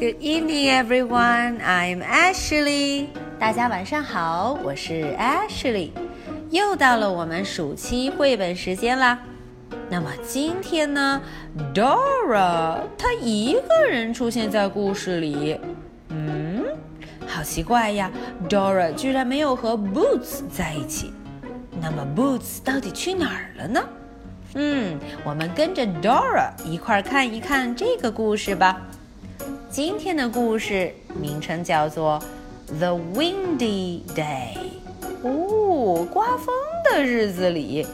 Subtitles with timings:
[0.00, 1.60] Good evening, everyone.
[1.60, 3.08] I'm Ashley.
[3.38, 5.90] 大家晚上好，我是 Ashley。
[6.48, 9.18] 又到了我们暑期绘本时间啦。
[9.90, 11.20] 那么今天呢
[11.74, 15.60] ，Dora 她一个人出现在故事里。
[16.08, 16.64] 嗯，
[17.26, 18.10] 好奇怪呀
[18.48, 21.12] ，Dora 居然没有和 Boots 在一起。
[21.78, 23.84] 那么 Boots 到底去哪儿了呢？
[24.54, 28.80] 嗯，我们跟着 Dora 一块儿看一看这个故事吧。
[29.70, 32.20] 今天的故事名称叫做
[32.78, 34.56] 《The Windy Day》。
[35.22, 36.52] 哦，刮风
[36.90, 37.86] 的日子里，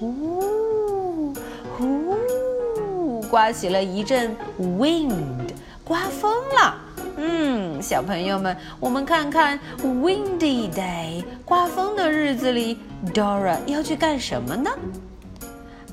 [0.00, 1.34] 呜
[1.76, 5.48] 呼，刮起了一阵 wind，
[5.82, 6.76] 刮风了。
[7.16, 12.78] 嗯，小朋友们，我们看看 Windy Day，刮风的日子里
[13.12, 14.70] ，Dora 要去干什么呢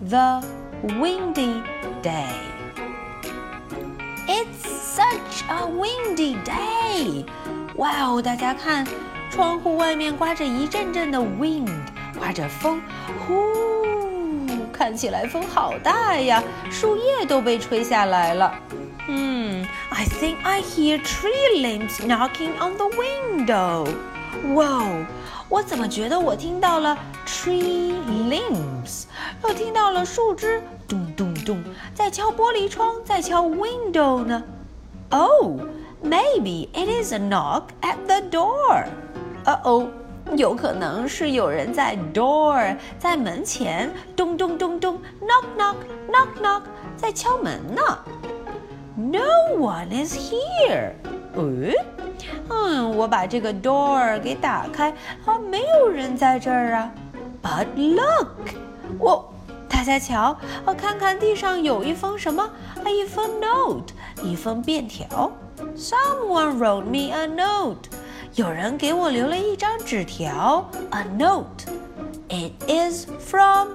[0.07, 0.43] ？the
[0.83, 1.63] windy
[2.03, 2.27] day.
[4.27, 7.24] It's such a windy day.
[7.76, 8.86] 哇哦，大家看，
[9.30, 11.68] 窗户外面刮着一阵阵的 wind，
[12.18, 12.80] 刮着风，
[13.26, 13.52] 呼，
[14.72, 18.54] 看起来风好大呀，树叶都被吹下来了。
[19.08, 23.86] 嗯，I think I hear tree limbs knocking on the window.
[24.54, 25.06] 哇哦，
[25.48, 27.94] 我怎么觉得我听到了 tree
[28.28, 29.04] limbs？
[29.44, 31.62] 又听到了树枝咚咚咚
[31.94, 34.42] 在敲玻璃窗，在敲 window 呢。
[35.10, 35.60] Oh,
[36.02, 38.84] maybe it is a knock at the door.
[39.44, 39.88] 呃哦，
[40.36, 45.76] 有可能是有人在 door 在门前咚咚咚咚 knock knock
[46.10, 46.62] knock knock
[46.96, 47.82] 在敲门呢。
[48.96, 50.92] No one is here.
[51.34, 51.72] 嗯，
[52.48, 54.90] 嗯，我把这个 door 给打开，
[55.24, 56.90] 啊，没有人在这儿啊。
[57.42, 58.28] But look，
[58.98, 59.32] 我。
[59.68, 62.42] 大家瞧，我看看地上有一封什么？
[62.42, 65.32] 啊，一封 note， 一封便条。
[65.76, 67.88] Someone wrote me a note，
[68.34, 70.68] 有人给我留了一张纸条。
[70.90, 73.68] A note，it is from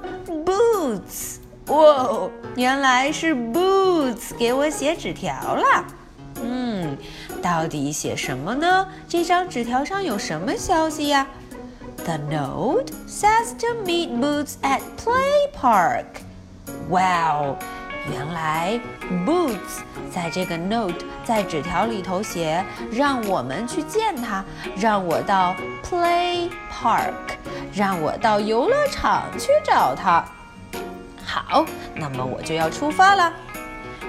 [0.45, 1.37] Boots。
[1.67, 5.85] 哇，原来是 Boots 给我写纸条了。
[6.43, 6.97] 嗯，
[7.41, 8.87] 到底写什么呢？
[9.07, 11.27] 这张纸条上有什么消息呀？
[12.03, 16.21] The note says to meet Boots at Play Park.
[16.89, 17.57] Wow，
[18.10, 18.78] 原来
[19.26, 19.80] Boots
[20.10, 24.44] 在这个 note 在纸条里头写，让我们去见他，
[24.76, 27.12] 让我到 Play Park，
[27.74, 30.24] 让我到游乐场去找他。
[31.24, 33.32] 好，那么我就要出发了。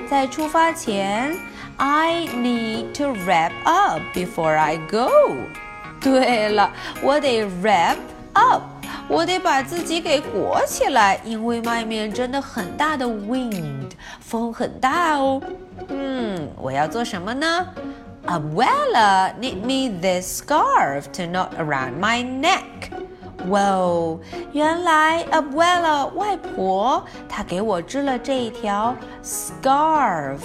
[0.09, 1.35] 在出发前
[1.77, 5.09] ，I need to wrap up before I go.
[5.99, 6.71] 对了，
[7.01, 7.97] 我得 wrap
[8.33, 8.61] up，
[9.08, 13.90] 我得把自己给裹起来，因为外面真的很大的 wind，
[14.20, 15.42] 风很大哦。
[15.88, 17.66] 嗯，我要做什么呢？
[18.26, 22.92] Abuela knit me this scarf to knot around my neck。
[23.48, 24.20] 哇哦，
[24.52, 30.38] 原来 Abuela 外婆她给我织了这一条 scarf，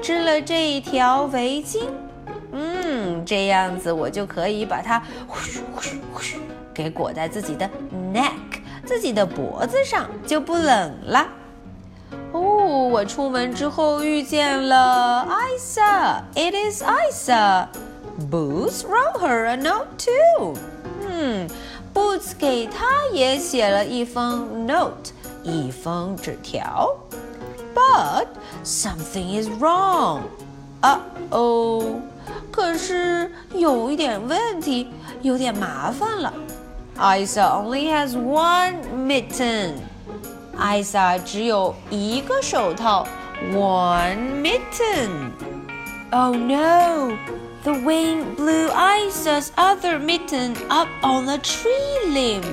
[0.00, 1.88] 织了这一条围巾。
[2.52, 5.96] 嗯，这样子我就可以把它呼咻呼咻呼咻
[6.73, 7.69] 给裹在自己的
[8.13, 11.27] neck，自己的脖子上，就不冷了。
[12.31, 12.41] 哦，
[12.89, 17.67] 我出门之后遇见了 Isa，It is Isa。
[18.29, 20.55] Boots wrote her a note too。
[21.07, 21.49] 嗯
[21.93, 25.11] ，Boots 给她也写了一封 note，
[25.43, 26.89] 一封纸条。
[27.73, 28.27] But
[28.63, 30.21] something is wrong。
[30.81, 31.01] 啊
[31.31, 31.83] 哦。
[32.51, 34.89] 可是有一点问题，
[35.21, 36.33] 有点麻烦了。
[36.98, 39.74] Isa only has one mitten.
[40.58, 43.06] Isa 只有一个手套，
[43.52, 45.30] one mitten.
[46.10, 47.16] Oh no!
[47.64, 52.44] The wind blew Isa's other mitten up on the tree limb.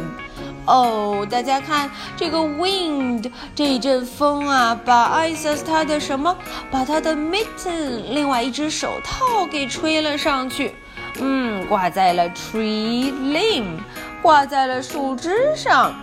[0.66, 6.35] 哦，大家看这个 wind 这一阵风啊，把 Isa 他的什么，
[6.72, 10.73] 把他的 mitten 另外一只手套给吹了上去，
[11.20, 13.78] 嗯，挂在了 tree limb，
[14.22, 15.94] 挂在了树枝上，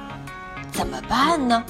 [0.72, 1.64] 怎么办呢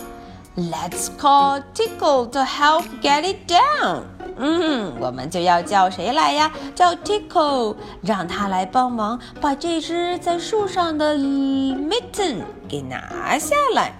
[0.55, 4.03] ？Let's call Tickle to help get it down。
[4.37, 6.51] 嗯，我们就要叫谁来呀？
[6.73, 13.93] 叫 Tickle，让他来帮忙把这只在树上的 mitten 给拿下来。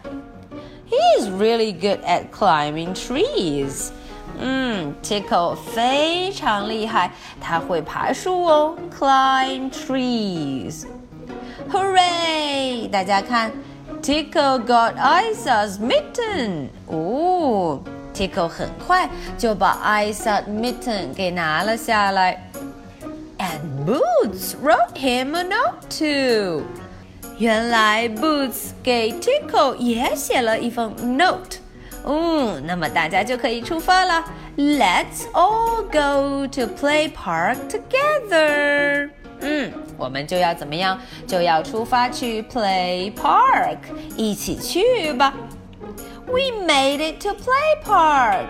[0.88, 3.90] He is really good at climbing trees。
[4.40, 10.86] 嗯，Tickle 非常厉害，他会爬树哦，climb trees。
[11.71, 12.89] Hooray！
[12.91, 13.51] 大家看，
[14.03, 16.69] Tickle got Isa's mitten。
[16.87, 17.81] 哦。
[18.13, 19.09] Tico 很快
[19.39, 22.51] 就把 I thought mitten 给拿了下来。
[23.39, 26.65] And Boots wrote him a note too.
[27.39, 31.59] 原来 Boots 给 Tico 也写了一封 note。
[32.05, 34.25] 嗯，那么大家就可以出发了。
[34.57, 39.11] Let's all go to play park together.
[39.41, 40.99] 嗯，我们就要怎么样？
[41.27, 43.79] 就要出发去 play park，
[44.17, 45.33] 一起去吧。
[46.27, 48.47] We made it to play park.